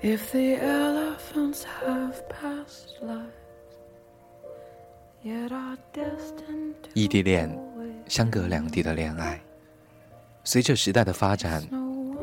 [0.00, 3.30] If the elephants have past lives,
[5.24, 7.58] yet are destined to 异地恋，
[8.06, 9.40] 相隔两地的恋爱，
[10.44, 11.62] 随着时代的发展，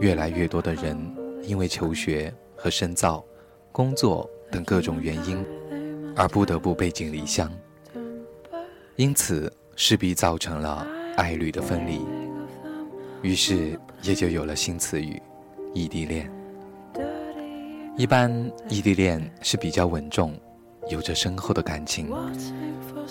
[0.00, 0.96] 越来越多的人
[1.42, 3.24] 因为求学和深造、
[3.72, 5.44] 工作等各种原因，
[6.16, 7.52] 而不得不背井离乡，
[8.96, 10.86] 因此势必造成了
[11.16, 12.04] 爱侣的分离，
[13.22, 15.20] 于是也就有了新词语——
[15.74, 16.30] 异地恋。
[17.96, 18.30] 一般
[18.68, 20.32] 异地恋是比较稳重，
[20.88, 22.10] 有着深厚的感情，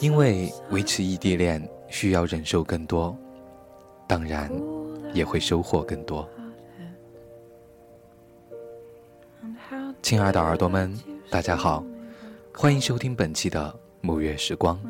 [0.00, 3.14] 因为维持异地恋需要忍受更多，
[4.06, 4.50] 当然
[5.12, 6.26] 也会收获更多。
[10.00, 10.98] 亲爱的耳朵们，
[11.28, 11.84] 大家好，
[12.54, 14.80] 欢迎收听本期的沐月时光，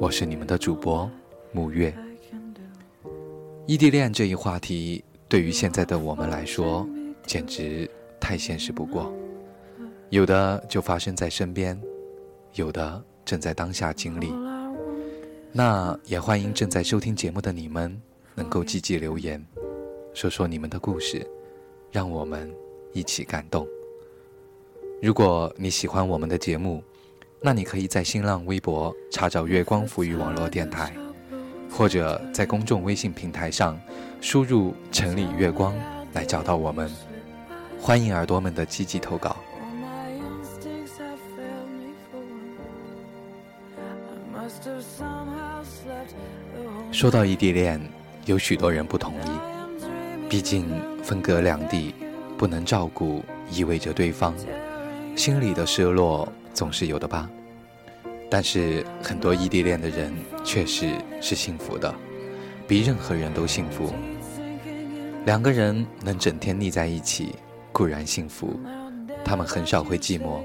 [0.00, 1.10] 我是你们的主播
[1.52, 1.92] 沐月。
[3.68, 6.88] 异地恋这一话题，对于现在的我们来说，
[7.26, 7.86] 简直
[8.18, 9.12] 太现实不过。
[10.08, 11.78] 有的就发生在身边，
[12.54, 14.32] 有的正在当下经历。
[15.52, 17.94] 那也欢迎正在收听节目的你们，
[18.34, 19.44] 能够积极留言，
[20.14, 21.22] 说说你们的故事，
[21.92, 22.50] 让我们
[22.94, 23.68] 一起感动。
[25.02, 26.82] 如果你喜欢我们的节目，
[27.42, 30.96] 那你可以在新浪微博查找“月光抚育网络电台”，
[31.70, 33.78] 或者在公众微信平台上
[34.20, 35.74] 输入城里月光
[36.12, 36.90] 来找到我们
[37.80, 39.36] 欢迎耳朵们的积极投稿。
[46.90, 47.80] 说到异地恋
[48.24, 50.66] 有许多人不同意毕竟
[51.02, 51.94] 分隔两地
[52.36, 54.34] 不能照顾意味着对方。
[55.18, 57.28] 心里的失落总是有的吧。
[58.30, 60.12] 但是很多异地恋的人
[60.44, 61.94] 确实是幸福的，
[62.66, 63.92] 比任何人都幸福。
[65.24, 67.34] 两个人能整天腻在一起，
[67.72, 68.58] 固然幸福，
[69.24, 70.40] 他们很少会寂寞，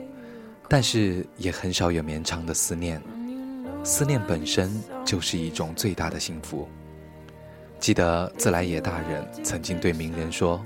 [0.68, 3.02] 但是也很少有绵长的思念。
[3.84, 4.72] 思念本身
[5.04, 6.68] 就是一种最大的幸福。
[7.80, 10.64] 记得自来也大人曾经对名人说：“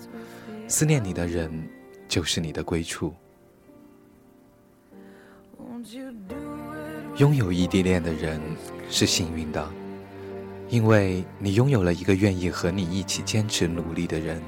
[0.70, 1.52] 思念你的人，
[2.08, 3.12] 就是你的归处。”
[7.18, 8.40] 拥有异地恋的人
[8.92, 9.68] 是幸运的，
[10.70, 14.40] 因为你拥有了一个愿意和你一起坚持努力的人，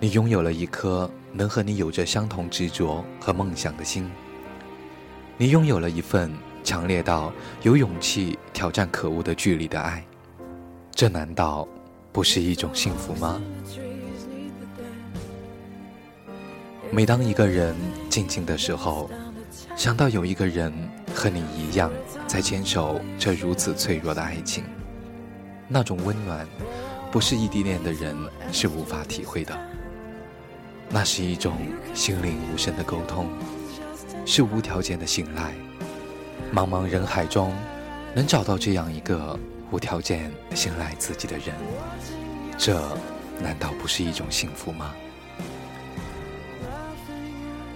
[0.00, 4.10] 你拥有了一颗能和你有着相同执着和梦想的心，
[5.36, 7.30] 你拥有了一份强烈到
[7.60, 10.02] 有勇气挑战可恶的距离的爱，
[10.90, 11.68] 这难道
[12.12, 13.38] 不是一种幸福吗？
[16.90, 17.76] 每当一个人
[18.08, 19.10] 静静的时候，
[19.76, 20.72] 想到有一个人
[21.12, 21.90] 和你一样
[22.28, 24.64] 在坚守这如此脆弱的爱情，
[25.66, 26.46] 那种温暖，
[27.10, 28.16] 不是异地恋的人
[28.52, 29.54] 是无法体会的。
[30.88, 31.56] 那是一种
[31.92, 33.28] 心灵无声的沟通，
[34.24, 35.52] 是无条件的信赖。
[36.52, 37.52] 茫茫人海中，
[38.14, 39.36] 能找到这样一个
[39.72, 41.54] 无条件信赖自己的人，
[42.56, 42.80] 这
[43.42, 44.94] 难道不是一种幸福吗？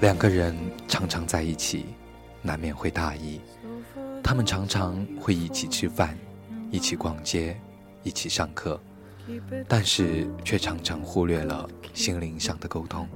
[0.01, 0.57] 两个人
[0.88, 1.84] 常常在一起，
[2.43, 3.41] 难免会大意。
[4.22, 6.19] 他们常常会一起吃饭，
[6.71, 7.56] 一起逛街，
[8.03, 8.81] 一起上课，
[9.69, 13.06] 但是却常常忽略了心灵上的沟通。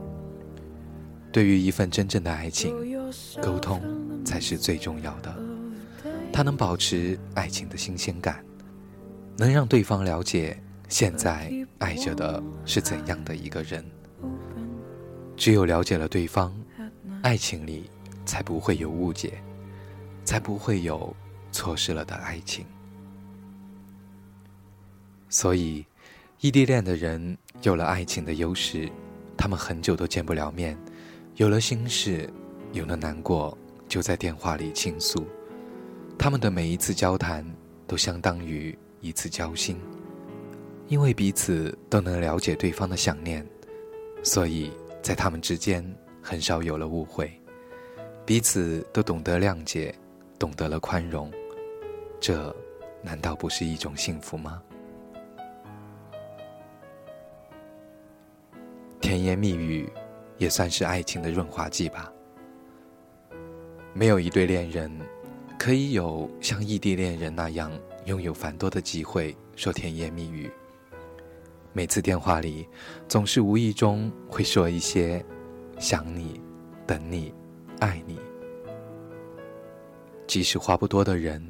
[1.32, 2.74] 对于一份真正的爱情，
[3.42, 3.80] 沟通
[4.24, 5.34] 才是最重要的。
[6.32, 8.44] 它能保持爱情的新鲜感，
[9.36, 13.84] 能让对方了解现在爱着的是怎样的一个人。
[15.36, 16.54] 只有了解了对方，
[17.22, 17.90] 爱情里
[18.24, 19.42] 才不会有误解，
[20.24, 21.14] 才不会有
[21.50, 22.64] 错失了的爱情。
[25.28, 25.84] 所以，
[26.40, 28.90] 异地恋的人有了爱情的优势，
[29.36, 30.76] 他们很久都见不了面，
[31.36, 32.28] 有了心事，
[32.72, 33.56] 有了难过，
[33.88, 35.26] 就在电话里倾诉。
[36.18, 37.44] 他们的每一次交谈
[37.86, 39.76] 都相当于一次交心，
[40.88, 43.44] 因为彼此都能了解对方的想念，
[44.22, 44.70] 所以
[45.02, 45.82] 在他们之间
[46.22, 47.30] 很少有了误会，
[48.24, 49.92] 彼此都懂得谅解，
[50.38, 51.30] 懂得了宽容，
[52.20, 52.54] 这
[53.02, 54.62] 难道不是一种幸福吗？
[59.00, 59.92] 甜言蜜语
[60.38, 62.10] 也算是爱情的润滑剂吧。
[63.92, 64.90] 没有一对恋人
[65.58, 67.70] 可以有像异地恋人那样
[68.06, 70.50] 拥有繁多的机会说甜言蜜语。
[71.74, 72.66] 每次电话里，
[73.08, 75.22] 总是无意中会说一些
[75.82, 76.40] “想你
[76.86, 77.34] ”“等你
[77.80, 78.16] ”“爱你”。
[80.28, 81.44] 即使话不多的人，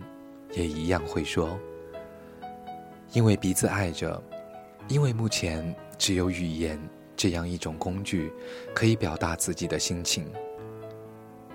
[0.54, 1.58] 也一样会说，
[3.12, 4.20] 因为彼此爱着，
[4.88, 5.62] 因为目前
[5.98, 6.80] 只有语言
[7.14, 8.32] 这样一种工具，
[8.74, 10.26] 可以表达自己的心情。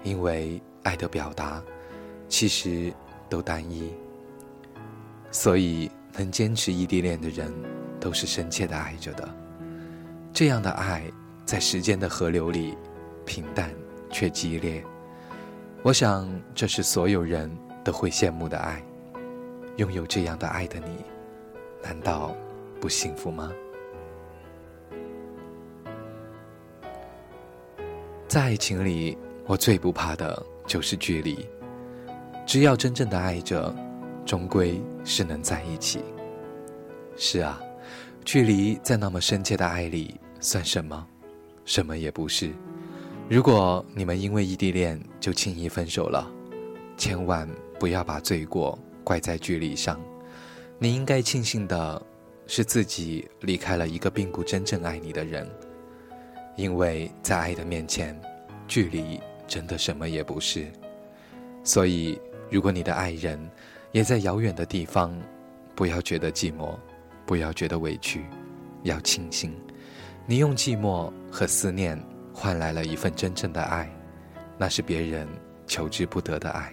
[0.03, 1.61] 因为爱的表达，
[2.29, 2.93] 其实
[3.27, 3.91] 都单一，
[5.31, 7.51] 所以能坚持异地恋的人，
[7.99, 9.27] 都是深切的爱着的。
[10.31, 11.03] 这样的爱，
[11.47, 12.77] 在时间的河流里，
[13.25, 13.73] 平淡
[14.11, 14.83] 却激烈。
[15.81, 17.49] 我想，这是所有人
[17.85, 18.83] 都会羡慕的爱。
[19.77, 21.05] 拥有这样的爱的你，
[21.81, 22.35] 难道
[22.81, 23.49] 不幸福吗？
[28.27, 29.17] 在爱情里。
[29.45, 31.47] 我最不怕的就是距离，
[32.45, 33.73] 只要真正的爱着，
[34.25, 36.03] 终归是能在一起。
[37.15, 37.57] 是啊，
[38.25, 41.07] 距离在那么深切的爱里算什么？
[41.67, 42.51] 什么也不是。
[43.29, 46.27] 如果你们因为异地恋就轻易分手了，
[46.97, 47.47] 千万
[47.79, 50.01] 不要把罪过怪在距离上。
[50.79, 52.01] 你应该庆幸的
[52.47, 55.47] 是自己离开了一个并不真正爱你的人，
[56.55, 58.19] 因为在爱的面前，
[58.67, 59.19] 距离。
[59.47, 60.69] 真的什么也不是，
[61.63, 62.19] 所以
[62.51, 63.39] 如果你的爱人
[63.93, 65.17] 也在遥远的地方，
[65.73, 66.75] 不要觉得寂寞，
[67.25, 68.25] 不要觉得委屈，
[68.83, 69.53] 要庆幸，
[70.29, 71.97] 你用寂寞和思念
[72.33, 73.89] 换来了一份真正的爱，
[74.57, 75.25] 那是别人
[75.65, 76.69] 求之不得的爱。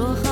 [0.00, 0.29] 说好。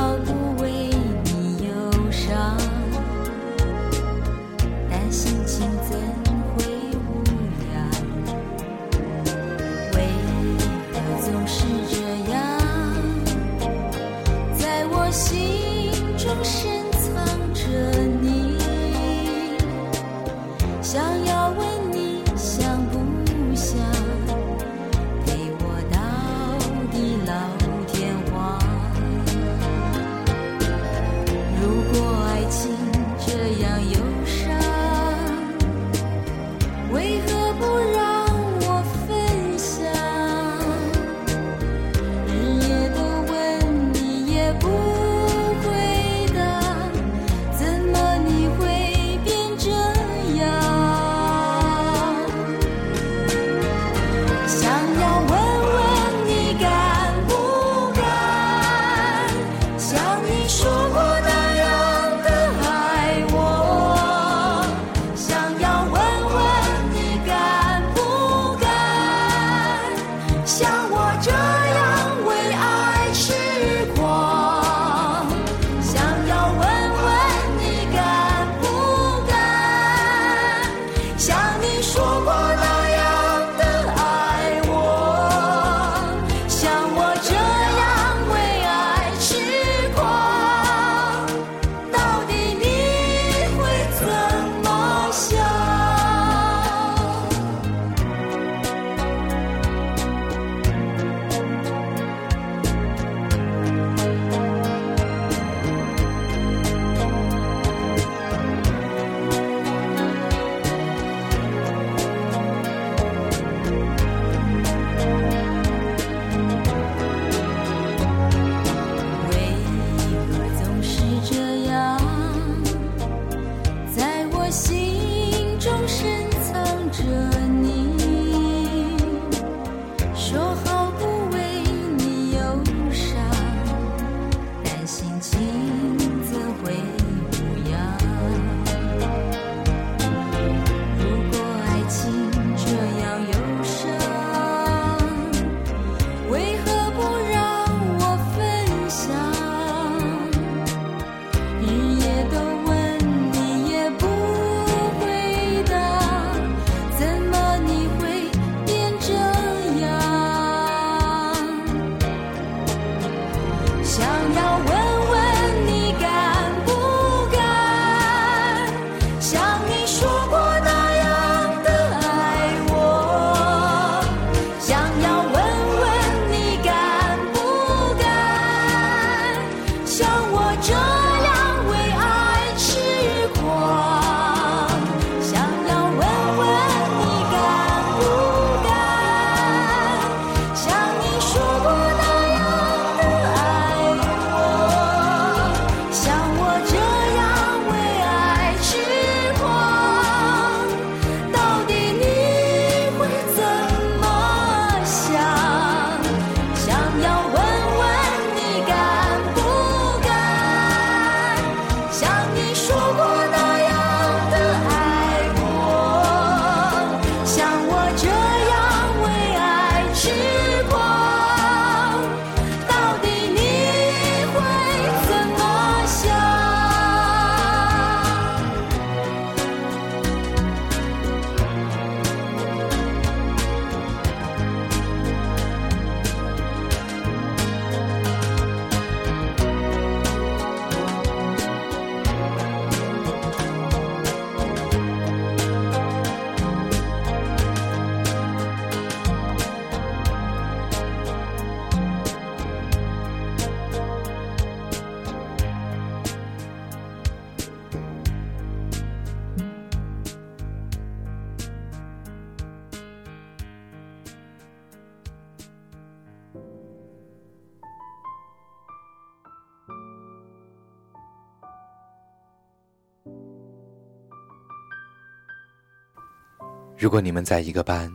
[276.78, 277.92] 如果你们在一个班，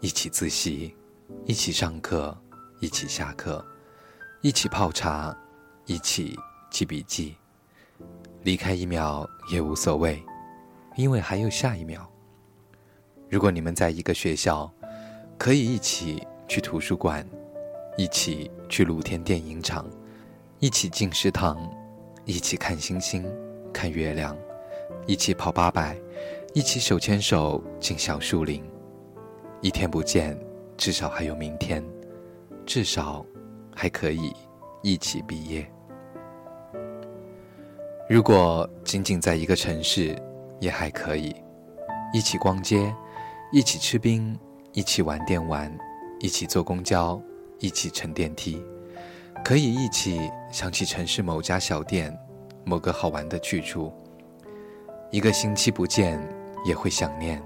[0.00, 0.94] 一起自习，
[1.46, 2.36] 一起上课，
[2.78, 3.64] 一起下课，
[4.42, 5.34] 一起泡茶，
[5.86, 6.38] 一起
[6.70, 7.34] 记笔记，
[8.42, 10.22] 离开一秒也无所谓，
[10.96, 12.06] 因为还有下一秒。
[13.30, 14.70] 如果你们在一个学校，
[15.38, 17.26] 可以一起去图书馆，
[17.96, 19.88] 一起去露天电影场，
[20.58, 21.58] 一起进食堂，
[22.26, 23.26] 一起看星星，
[23.72, 24.36] 看月亮，
[25.06, 25.98] 一起跑八百。
[26.52, 28.60] 一起手牵手进小树林，
[29.60, 30.36] 一天不见，
[30.76, 31.80] 至少还有明天，
[32.66, 33.24] 至少
[33.72, 34.32] 还可以
[34.82, 35.64] 一起毕业。
[38.08, 40.20] 如果仅仅在一个城市，
[40.58, 41.32] 也还可以
[42.12, 42.92] 一起逛街，
[43.52, 44.36] 一起吃冰，
[44.72, 45.72] 一起玩电玩，
[46.18, 47.22] 一起坐公交，
[47.60, 48.60] 一起乘电梯，
[49.44, 52.12] 可以一起想起城市某家小店，
[52.64, 53.92] 某个好玩的去处。
[55.12, 56.20] 一个星期不见。
[56.64, 57.42] 也会想念，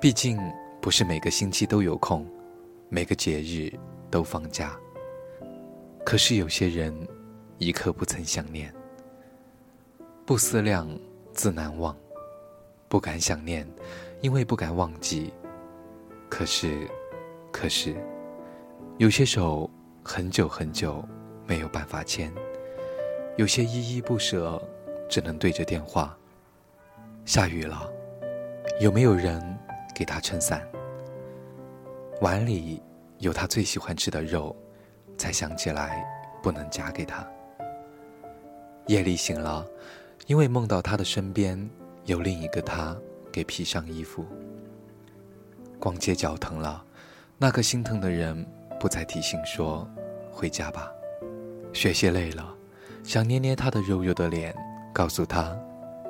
[0.00, 0.38] 毕竟
[0.80, 2.26] 不是每个星期都有空，
[2.88, 3.72] 每个节日
[4.10, 4.76] 都放假。
[6.04, 6.94] 可是有些人，
[7.58, 8.74] 一刻不曾想念，
[10.26, 10.88] 不思量，
[11.32, 11.96] 自难忘，
[12.88, 13.66] 不敢想念，
[14.20, 15.32] 因为不敢忘记。
[16.28, 16.88] 可是，
[17.52, 17.94] 可是，
[18.98, 19.70] 有些手
[20.02, 21.04] 很久很久
[21.46, 22.32] 没有办法牵，
[23.36, 24.60] 有些依依不舍，
[25.08, 26.16] 只能对着电话。
[27.24, 27.88] 下雨了。
[28.80, 29.40] 有没有人
[29.94, 30.66] 给他撑伞？
[32.20, 32.82] 碗里
[33.18, 34.54] 有他最喜欢吃的肉，
[35.16, 36.04] 才想起来
[36.42, 37.26] 不能夹给他。
[38.86, 39.64] 夜里醒了，
[40.26, 41.70] 因为梦到他的身边
[42.06, 42.96] 有另一个他，
[43.30, 44.26] 给披上衣服。
[45.78, 46.84] 逛街脚疼了，
[47.38, 48.44] 那个心疼的人
[48.80, 49.88] 不再提醒说
[50.32, 50.90] ：“回家吧。”
[51.72, 52.52] 学习累了，
[53.04, 54.54] 想捏捏他的肉肉的脸，
[54.92, 55.56] 告诉他：“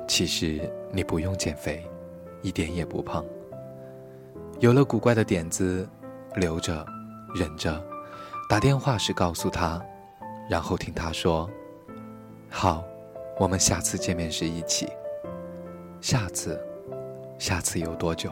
[0.07, 1.85] 其实你不用减肥。”
[2.43, 3.25] 一点也不胖。
[4.59, 5.89] 有了古怪的点子，
[6.35, 6.85] 留着，
[7.33, 7.83] 忍着，
[8.47, 9.83] 打电话时告诉他，
[10.47, 11.49] 然后听他说
[12.47, 12.83] ：“好，
[13.39, 14.87] 我们下次见面时一起。”
[15.99, 16.61] 下次，
[17.39, 18.31] 下次有多久？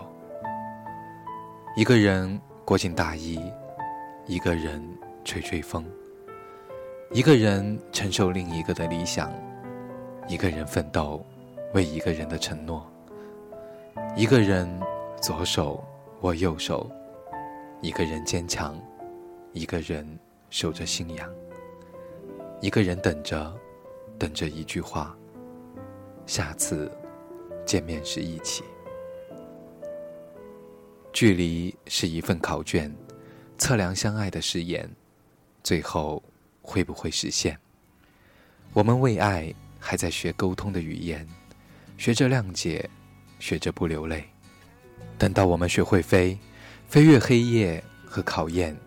[1.75, 3.39] 一个人裹紧大衣，
[4.27, 4.84] 一个人
[5.24, 5.86] 吹吹风，
[7.12, 9.32] 一个人承受另一个的理想，
[10.27, 11.25] 一个人奋斗，
[11.74, 12.86] 为一个人的承诺。
[14.15, 14.67] 一个人
[15.21, 15.83] 左手
[16.21, 16.89] 握右手，
[17.81, 18.79] 一个人坚强，
[19.53, 20.07] 一个人
[20.50, 21.29] 守着信仰，
[22.62, 23.53] 一个人等着，
[24.17, 25.15] 等着一句话。
[26.25, 26.89] 下次
[27.65, 28.63] 见面时一起。
[31.12, 32.93] 距离是一份考卷，
[33.57, 34.89] 测量相爱的誓言，
[35.63, 36.24] 最后
[36.62, 37.57] 会不会实现？
[38.74, 41.27] 我们为爱还在学沟通的语言，
[41.98, 42.89] 学着谅解。
[43.41, 44.24] 学着不流泪，
[45.17, 46.38] 等到我们学会飞，
[46.88, 48.77] 飞越黑夜和考验，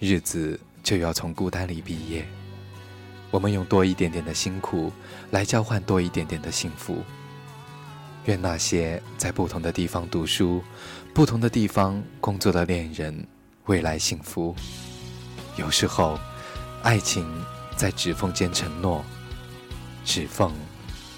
[0.00, 2.26] 日子就要从孤单里毕业。
[3.30, 4.92] 我们用多一点点的辛苦
[5.30, 7.02] 来交换多一点点的幸福。
[8.26, 10.62] 愿那些在不同的地方读书、
[11.14, 13.26] 不同的地方工作的恋人，
[13.66, 14.54] 未来幸福。
[15.56, 16.18] 有时候，
[16.82, 17.24] 爱情
[17.76, 19.04] 在指缝间承诺，
[20.04, 20.52] 指缝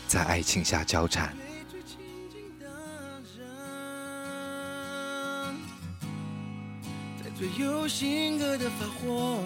[0.06, 1.34] 在爱情下交缠。
[7.58, 9.38] 有性格的发火，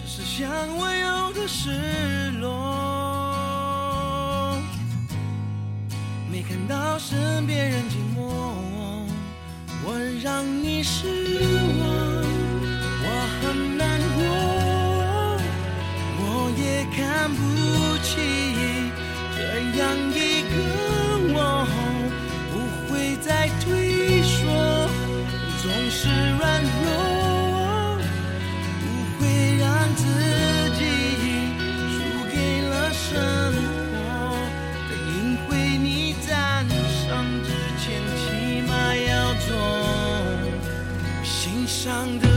[0.00, 2.48] 只是想我有多失落，
[6.30, 8.20] 没看到身边人寂寞，
[9.84, 11.06] 我让你失
[11.80, 11.88] 望，
[13.02, 13.06] 我
[13.40, 14.18] 很难过，
[16.18, 16.24] 我
[16.58, 16.80] 也。
[16.92, 17.38] 看不
[18.02, 18.10] 起
[19.36, 19.38] 这
[19.78, 19.80] 样
[20.10, 20.54] 一个
[26.02, 27.98] 是软弱，
[28.80, 28.82] 不
[29.18, 29.20] 会
[29.58, 30.02] 让自
[30.78, 30.80] 己
[31.92, 32.00] 输
[32.32, 33.04] 给了生
[33.52, 34.00] 活。
[34.88, 37.10] 在赢回你赞赏
[37.44, 39.10] 之前，起码要
[39.46, 39.48] 做
[41.22, 42.29] 心上的。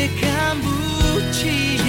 [0.00, 1.79] 也看不清。